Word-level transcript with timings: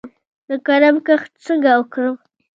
د 0.49 0.51
کرم 0.65 0.95
کښت 1.05 1.31
څنګه 1.45 1.69
وکړم؟ 1.79 2.15